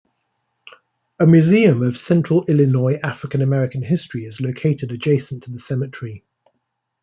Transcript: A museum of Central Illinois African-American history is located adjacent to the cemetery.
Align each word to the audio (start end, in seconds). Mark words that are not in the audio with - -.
A 1.19 1.27
museum 1.27 1.83
of 1.83 1.95
Central 1.95 2.43
Illinois 2.47 2.95
African-American 3.03 3.83
history 3.83 4.25
is 4.25 4.41
located 4.41 4.91
adjacent 4.91 5.43
to 5.43 5.51
the 5.51 5.59
cemetery. 5.59 6.25